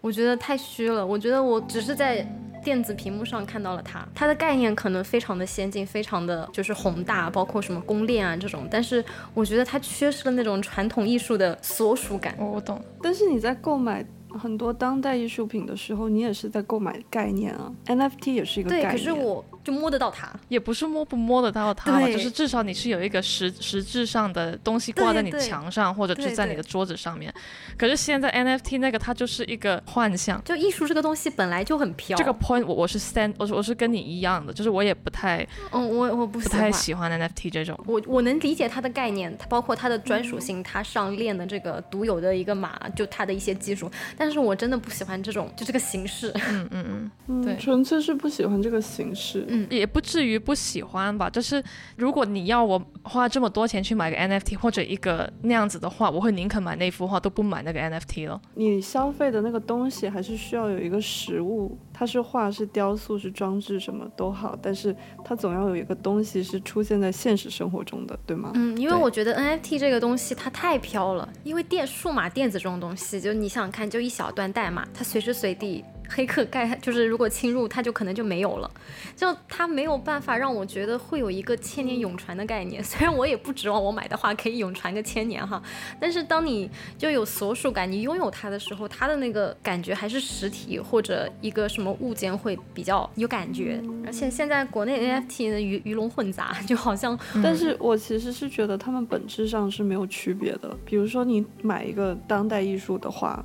[0.00, 1.06] 我觉得太虚了。
[1.06, 2.26] 我觉得我只是在
[2.62, 12.34] 电子屏幕上看到了它，它的概念可能非常的先进，非常的就是宏大，包括什么公链啊这种，但是我觉得它缺失了那种传统艺术的所属感。
[12.38, 14.04] 我懂，但是你在购买。
[14.38, 18.92] 很多当代艺术品的时候，你也是在购买概念啊，NFT 也是一个概对，念。
[18.92, 20.28] 可是我就摸得到它。
[20.48, 27.32] 也不是摸不摸得到它就是至少你是有一个实实质上的东西挂在你墙上，或者是在你的桌子上面。
[27.76, 30.42] 可是现在 NFT 那个它就是一个幻象。
[30.44, 32.16] 就艺术这个东西本来就很飘。
[32.16, 36.48] 这个 point 我我是 stand 我是我是跟你一样的，就是我也不太嗯，我我不不。
[36.54, 37.76] 太喜欢 NFT 这种。
[37.84, 43.90] 我我能理解它的概念，它包括它的专属性，它上链的这个独有的一个码，就它的一些技术。
[44.16, 46.30] 但是我真的不喜欢这种，就这个形式。
[46.34, 49.44] 嗯嗯嗯，嗯，对纯粹是不喜欢这个形式。
[49.48, 51.28] 嗯，也不至于不喜欢吧。
[51.30, 51.62] 就是
[51.96, 58.40] 如果你要我花这么多钱去买个 NFT 或者一个那样子的话，我会宁肯买那幅画，都不买那个 NFT 了。
[58.54, 68.50] 你消费的那个东西还是需要有一个实物，它是画、是雕塑、是装置，什么都好，但是它总要有一个东西是出现在现实生活中的，对吗？
[68.54, 78.70] 嗯，因为我觉得 NFT 这个东西它太飘了，因为电数码电子这种东西，就你想想看，就一小段代码，它随时随地黑客盖，就是如果侵入，它就可能就没有了，
[79.16, 82.82] 就它没有办法让我觉得会有一个千年永传的概念。
[82.84, 85.62] 虽然我也不指望我买的话可以永传个千年哈，
[85.98, 93.82] 但是当你就有所属感，你拥有它的时候，它的那个感觉还是实体或者一个什么物件会比较有感觉。
[94.06, 100.76] 而且现在国内 NFT 的鱼鱼龙混杂，就好像但是我其实是觉得它们本质上是没有区别的。
[100.84, 103.44] 比如说，你买一个当代艺术的画，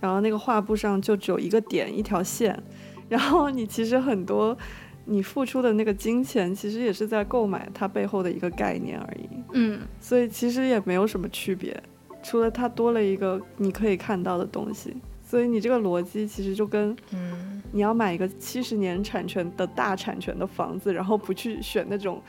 [0.00, 2.60] 然后那个画布上就只有一个点一条线，
[3.08, 4.56] 然后你其实很多
[5.04, 9.28] 你付出的那个金钱，其实也是在购买它背后的一个概念而已。
[9.52, 9.80] 嗯。
[10.00, 11.82] 所以其实也没有什么区别，
[12.22, 14.96] 除了它多了一个你可以看到的东西。
[15.24, 22.22] 所以你这个逻辑其实就跟嗯，你要买一个七十年产权的大产权的房子，然后不去选那种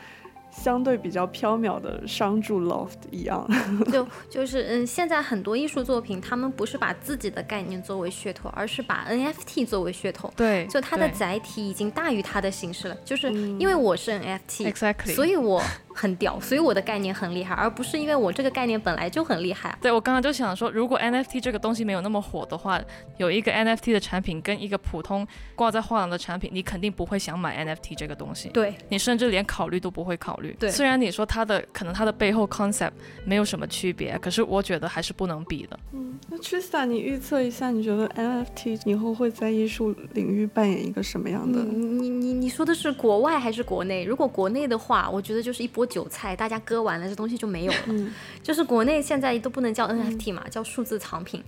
[0.51, 3.47] 相对比较缥缈的商住 loft 一样。
[3.91, 10.31] 就就是嗯，现在很多艺术作品，他们不是把自己的概念作为噱头，而是把 NFT 作为噱头。
[10.35, 15.61] 对，就它的载体已经大于它的形式了，就是嗯因为我是 NFT，、exactly，所以我
[15.99, 19.77] 很屌，所以我的概念很厉害，而不是因为我这个概念本来就很厉害。
[19.81, 22.79] 对我刚刚就想说，如果 NFT 这个东西没有那么火的话，
[23.17, 30.55] 有一个 NFT 的产品跟一个普通挂在画廊的产品，你肯定不会想买 NFT 这个东西，对，你甚至连考虑都不会考虑。
[30.57, 32.91] 对虽然你说它的可能它的背后 concept
[33.25, 35.77] 没有什么区别，可是我觉得还是不能比的。
[35.91, 41.59] 嗯那 Trista，你预测一下，你觉得 NFT 以后会在艺术领域扮演一个什么样的？
[41.63, 44.05] 你你你你说的是国外还是国内？
[44.05, 47.77] 如果国内的话，我觉得就是一波韭菜，大家割完了，这东西就没有了。
[47.87, 51.43] 嗯就是国内现在都不能叫 NFT 嘛，叫数字藏品。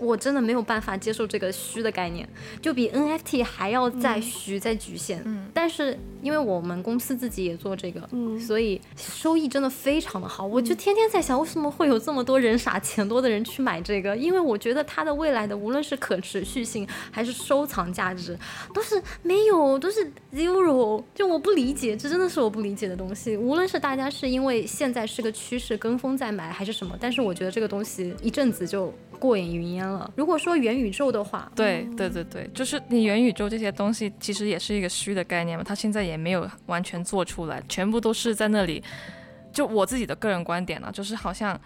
[0.00, 2.28] 我真的没有办法接受这个虚的概念，
[2.62, 5.22] 就比 NFT 还要再虚、再局限。
[5.24, 10.46] 嗯但是因为我们公司自己也做这个，嗯所以收益真的非常的好。
[10.46, 14.16] 我就天天在想，为什么会有这么多人傻钱多的人去买这个？
[14.16, 18.38] 因为我觉得它的未来的无论是可持续性还是收藏价值，
[18.74, 21.02] 都是没有，都是 zero。
[21.14, 23.36] 就我不理解，这真的是我不理解的东西。
[23.36, 30.08] 无论是大家是因为现在是个趋势跟风在买，还是什么，但是我觉得这个东西一阵子就过眼云烟了。
[30.14, 38.82] 如果说元宇宙的话，对对对对，就是你元宇宙这些东西其实也是一个虚的概念嘛，它现在也没有完全做出来，全部都是在那里。
[39.52, 41.60] 就我自己的个人观点啊，就是好像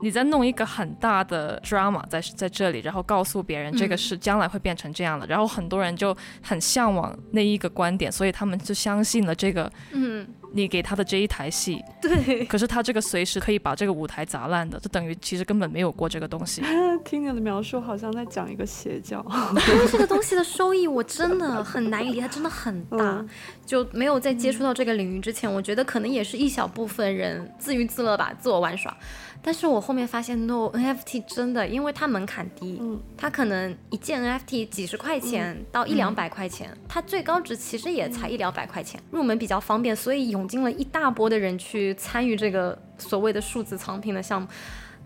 [0.00, 11.82] 你在弄一个很大的 drama 在在这里，然后告诉别人这个嗯是将来会变成这样的，然后很多人就很向往那一个观点，所以他们就相信了这个嗯，你给他的这一台戏。
[12.00, 16.62] 对，可是他这个随时可以把这个舞台砸烂的，就等于其实根本没有过这个东西。
[17.04, 19.24] 听你的描述，好像在讲一个邪教。
[19.72, 22.98] 因为这个东西的收益我真的很难以理解，它真的很大。
[22.98, 23.28] 嗯
[23.64, 28.94] 就没有在接触到这个领域之前，我觉得可能也是一小部分人自娱自乐吧，自我玩耍。
[29.40, 44.48] 但是我后面发现，no，NFT 真的，因为它门槛低，嗯它可能一件 NFT 几十块钱到一两百块钱，它最高值其实也才一两百块钱，入门比较方便，所以涌进了一大波的人去参与这个所谓的数字藏品的项目。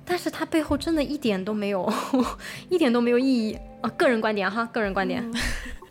[0.02, 1.92] 但是它背后真的一点都没有，
[2.70, 3.90] 一点都没有意义啊！
[3.98, 5.22] 个人观点哈，个人观点。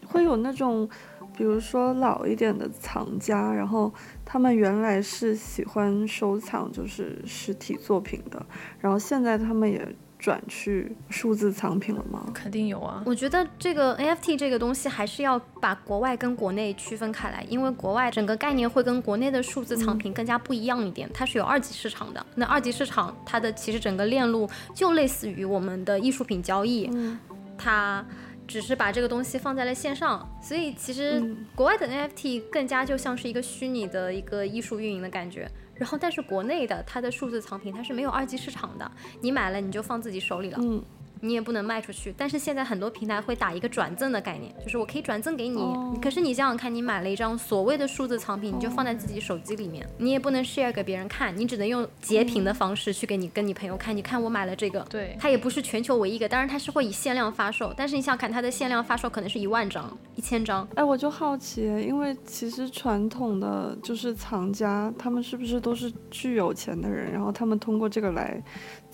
[0.08, 0.90] 会有那种，
[1.38, 8.44] 比如说老一点的藏家，然后他们原来是喜欢收藏就是实体作品的，
[8.80, 9.86] 然后现在他们也
[10.26, 12.32] 转去数字藏品了吗？
[12.34, 22.26] 肯定有啊，我觉得这个 NFT 这个东西还是要把国外跟国内区分开来，因为国外整个概念会跟国内的数字藏品更加不一样一点，它是有二级市场的。
[22.34, 27.20] 那二级市场它的其实整个链路就类似于我们的艺术品交易，嗯
[27.56, 28.04] 它
[28.48, 35.48] 只是把这个东西放在了线上，所以其实嗯国外的 NFT 更加就像是一个虚拟的一个艺术运营的感觉。
[35.76, 38.90] 然后，但是国内的它的数字藏品它是没有二级市场的，
[39.22, 40.58] 你买了你就放自己手里了。
[40.62, 40.82] 嗯
[41.26, 42.14] 你也不能卖出去。
[42.18, 45.62] 但是现在很多平台会打一个转赠的概念，就是我可以转赠给你。
[46.02, 53.96] 可是你想想看，你买了一张所谓的数字藏品，你就放在自己手机里面，你也不能 share 给别人看，你只能用截屏的方式去给你跟你朋友看。
[53.96, 57.74] 你看我买了这个，对，它也不是全球唯一一个，当然它是会以限量发售。
[57.76, 60.68] 但是你想想看，它的限量发售可能是一万张、一千张。
[60.76, 67.12] 哎，我就好奇，因为其实传统的就是藏家，他们是不是都是巨有钱的人？
[67.12, 68.42] 然后他们通过这个来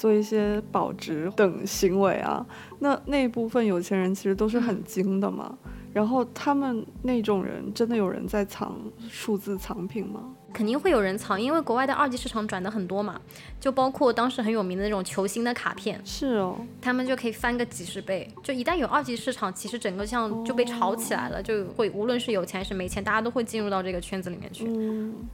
[0.01, 2.43] 做一些保值等行为啊？
[2.79, 5.55] 那那部分有钱人其实都是很精的嘛？
[5.93, 8.75] 然后他们那种人，真的有人在藏
[9.07, 10.33] 数字藏品吗？
[10.53, 13.19] 肯定会有人藏，因为国外的二级市场转的很多嘛，
[13.59, 18.27] 就包括当时很有名的那种球星的卡片，是哦，他们就可以翻个几十倍。
[18.43, 24.65] 就一旦有二级市场，其实整个像就被炒起来了，就会无论是有钱还是没钱，大家都会进入到这个圈子里面去，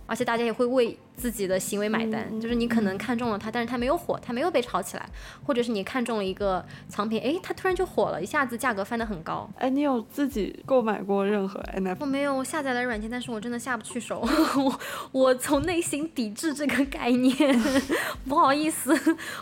[0.06, 2.40] 而且大家也会为自己的行为买单。
[2.40, 5.10] 就是你可能看中了它，但是它没有火，它没有被炒起来，
[5.46, 9.50] 或者是你看中了一个藏品，哎，它突然就火了，一下子价格翻得很高。
[9.58, 11.98] 哎，你有自己购买过任何 NFT？
[12.00, 14.20] 我没有，我下载了软件，但是我真的下不去手。
[14.58, 14.80] 我
[15.12, 17.36] 我从内心抵制这个概念，
[18.28, 18.94] 不好意思，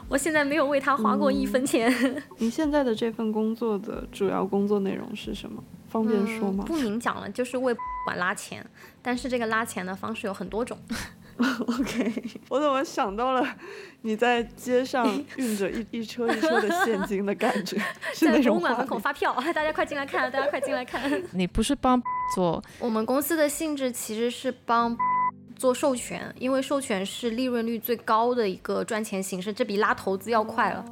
[0.07, 1.91] 我现在没有为他花过一分钱。
[2.37, 5.63] 你现在的这份工作的主要工作内容是什么？
[5.89, 6.63] 方便说吗？
[6.67, 8.65] 不明讲了，就是为管拉钱，
[9.01, 10.77] 但是这个拉钱的方式有很多种。
[11.37, 13.45] OK，我怎么想到了
[14.03, 15.05] 你在街上
[15.35, 17.77] 运着一一车一车的现金的感觉？
[18.15, 21.21] 在博物馆门口发票，大家快进来看，大家快进来看。
[21.33, 22.01] 你不是帮
[22.33, 22.63] 做？
[22.79, 24.97] 我们公司的性质其实是帮。
[25.55, 30.85] 做授权，因为授权是利润率最高的一个赚钱形式，这比拉投资要快了。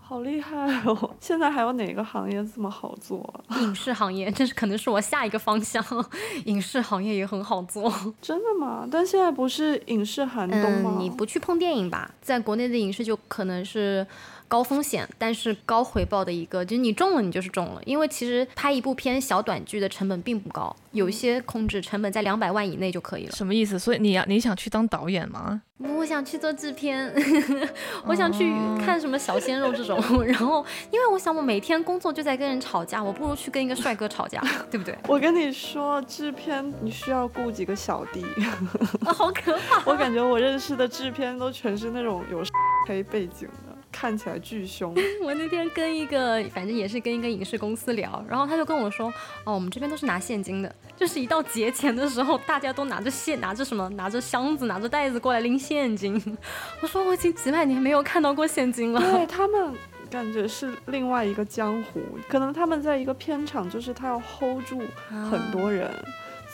[0.00, 0.56] 好厉害
[0.86, 1.10] 哦！
[1.20, 3.22] 现在还有哪个行业这么好做？
[3.60, 5.84] 影视行业，这是可能是我下一个方向。
[6.46, 7.92] 影视行业也很好做，
[8.22, 8.88] 真的吗？
[8.90, 10.96] 但现在不是影视寒冬吗？
[10.98, 14.06] 你不去碰电影吧，在国内的影视就可能是。
[14.48, 23.32] 高风险但是高回报的一个，就是你中了你就是中了，因为其实拍一部片小短剧的成本并不高，有一些控制成本在两百万以内就可以了。
[23.32, 23.78] 什么意思？
[23.78, 25.62] 所以你要你想去当导演吗？
[25.96, 27.12] 我想去做制片，
[28.04, 28.50] 我想去
[28.84, 29.96] 看什么小鲜肉这种，
[30.26, 34.96] 然后因为我想我每天工作就在跟人吵架，我不如去跟一个帅哥吵架，对不对？
[35.06, 38.24] 我跟你说，制片你需要雇几个小弟，
[39.06, 39.82] 好可怕！
[39.88, 42.42] 我感觉我认识的制片都全是那种有
[42.88, 43.67] 黑背景的。
[43.90, 44.94] 看起来巨凶。
[45.22, 49.12] 我那天跟一个，反正也是跟一个影视公司聊，然后他就跟我说，
[49.44, 56.20] 哦，我们这边都是拿现金的，就是一到节前的时候，大家都拿着现，拿着什么，拿着箱子，拿着袋子过来拎现金。
[56.80, 59.00] 我说我已经几百年没有看到过现金了。
[59.00, 59.74] 对他们
[60.10, 64.82] 感觉是另外一个江湖，可能他们在一个片场，就是他要 hold 住
[65.30, 65.90] 很多人。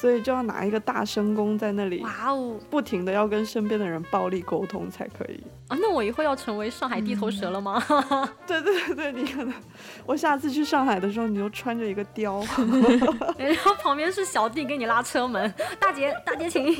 [0.05, 5.79] 所以就要拿一个大声公在那里，哇哦，不停的要跟身边的人暴力沟通才可以啊！
[5.81, 7.83] 那我以后要成为上海地头蛇了吗？
[8.47, 9.55] 对对对对，你可能，
[10.05, 12.47] 我下次去上海的时候，你就穿着一个貂，
[13.39, 15.51] 然后旁边是小弟给你拉车门，
[15.81, 16.77] 大姐大姐请。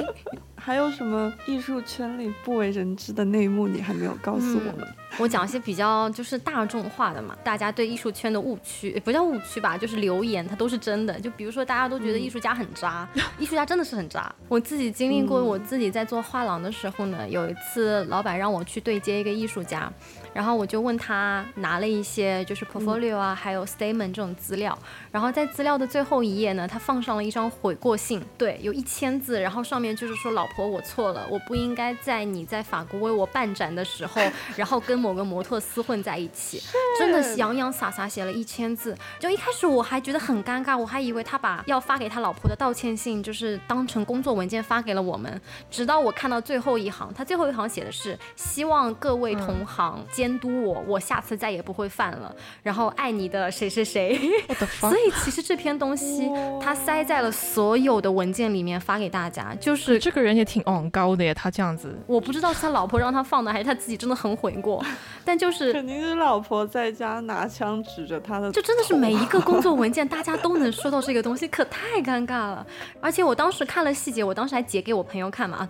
[0.55, 4.87] 还有什么艺术圈里不为人知的内幕，你还没有告诉我们？
[5.19, 11.19] 我讲一些比较就是大众化的嘛，大家对艺术圈的误区，不叫误区吧，就是留言，它都是真的。
[11.21, 13.09] 就比如说，大家都觉得艺术家很渣，
[13.39, 14.33] 艺术家真的是很渣。
[14.49, 19.93] 我自己经历过，我自己在做画廊的时候呢，有一次老板让我去对接一个艺术家。
[20.35, 24.77] 然后我就问他拿了一些就是 portfolio 啊，还有 statement 这种资料。
[25.11, 29.41] 然后在资料的最后一页呢，他放上了一张悔过信，对，有一千字。
[29.41, 34.21] 然后上面就是说，老婆，我错了，我不应该在你在法国为我办展的时候，
[34.57, 36.61] 然后跟某个模特厮混在一起。
[36.99, 38.97] 真的洋洋洒洒写了一千字。
[39.21, 45.41] 就一开始我还觉得很尴尬，我还以为他把要发给他老婆的道歉信就是当成工作文件发给了我们。
[45.71, 52.35] 直到我看到最后一行，他最后一行写的是希望各位同行监督我，我下次再也不会犯了。
[52.63, 54.19] 然后爱你的谁谁谁。
[54.81, 56.31] 所以其实这篇东西
[56.63, 61.35] 他塞在了所有的文件里面发给大家，就是这个人也挺昂高的呀。
[61.35, 64.83] 他这样子，我不知道是他老婆让他放的，还是他自己真的很悔过。
[65.27, 72.67] 但就是肯定是老婆在家拿枪指着他的，就真的是每一个工作文件大家都能说到这个东西，可太尴尬了。
[73.03, 75.69] 而且我当时看了细节，我当时还截给我朋友看嘛。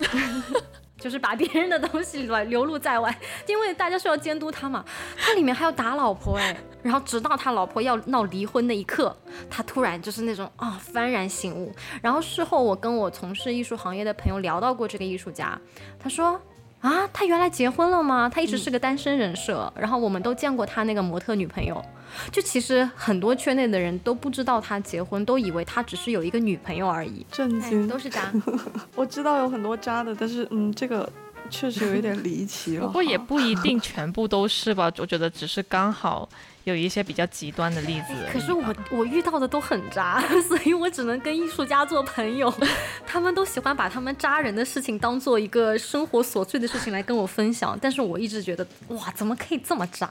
[0.99, 3.17] 就是把别人的东西流流露在外，
[3.47, 4.85] 因为大家是要监督他嘛。
[5.17, 9.17] 他里面还要打老婆哎，然后直到他老婆要闹离婚那一刻，
[9.51, 11.75] 他突然就是那种啊幡然醒悟。
[12.01, 15.61] 然后事后我跟我从事艺术行业的朋友聊到过这个艺术家，
[15.99, 16.41] 他说。
[16.85, 18.29] 啊，他原来结婚了吗？
[18.29, 21.83] 他一直是个单身人设，然后我们都见过他那个模特女朋友，
[22.31, 27.25] 就其实很多圈内的人都不知道他结婚，都以为他只是有一个女朋友而已。
[27.33, 28.31] 震惊，都是渣。
[28.95, 31.11] 我知道有很多渣的，但是嗯，这个
[31.49, 32.87] 确实有一点离奇了。
[32.87, 36.29] 不过也不一定全部都是吧，我觉得只是刚好。
[36.65, 38.15] 有一些比较极端的例子。
[38.33, 42.53] 可是我我遇到的都很渣， 所以我只能跟艺术家做朋友。
[43.07, 50.11] 他们都喜欢把他们渣人的事情当做一个生活琐碎的事情来跟我分享，但是我一直觉得哇，怎么可以这么渣？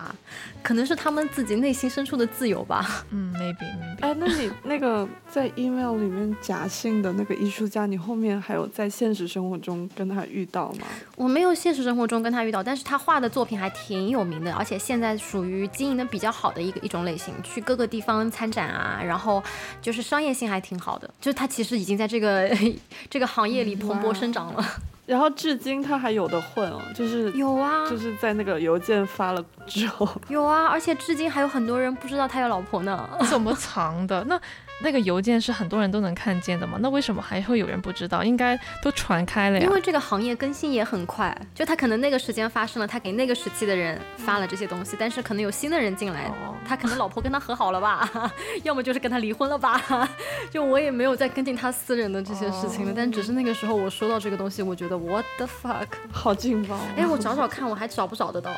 [0.62, 3.04] 可能是他们自己内心深处的自由吧。
[3.10, 4.00] 嗯，maybe maybe。
[4.02, 10.86] 哎，那你那个在 email 里面假性的那个艺术家，你后面还有在现实生活中跟他遇到吗？
[11.16, 19.42] 我没有现实生活中跟他遇到，但是他画的作品还挺有名的，而且现在属于经营的比较好的一个一种类型，去各个地方参展啊，然后
[19.82, 22.50] 就是商业性还挺好的，就是他其实已经在这个
[23.10, 24.66] 这个行业里蓬勃生长了。
[25.06, 34.24] 然后至今他还有的混哦，就是有啊，就是在那个邮件发了之后有啊，而且至今还有很多人不知道他有老婆呢，怎么藏的？
[34.24, 34.40] 那。
[34.84, 36.78] 那个邮件是很多人都能看见的嘛？
[36.82, 38.24] 那为什么还会有人不知道？
[38.24, 39.66] 应该都传开了呀。
[39.66, 46.30] 因为这个行业更新也很快，就他可能那个时间发生了，他给那个时期的人发了这些东西，但是可能有新的人进来，
[46.68, 48.08] 他可能老婆跟他和好了吧，
[48.64, 49.82] 要么就是跟他离婚了吧。
[50.52, 56.78] 就我也没有再跟进他私人的这些事情了，但只是那个时候我收到这个东西，我觉得 what the fuck， 好劲爆！
[56.98, 58.52] 哎，我找找看，我还找不找得到？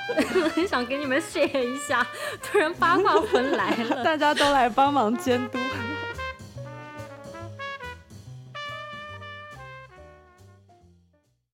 [0.55, 2.05] 很想给你们写一下，
[2.41, 5.59] 突然八卦魂来了，大家都来帮忙监督。